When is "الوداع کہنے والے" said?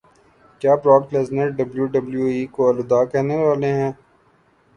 2.69-3.69